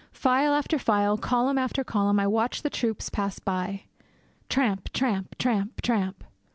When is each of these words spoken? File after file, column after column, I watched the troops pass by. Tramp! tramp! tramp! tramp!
File 0.13 0.51
after 0.55 0.79
file, 0.79 1.15
column 1.15 1.59
after 1.59 1.83
column, 1.83 2.19
I 2.19 2.25
watched 2.25 2.63
the 2.63 2.71
troops 2.71 3.11
pass 3.11 3.37
by. 3.37 3.83
Tramp! 4.49 4.91
tramp! 4.93 5.35
tramp! 5.37 5.79
tramp! 5.81 6.23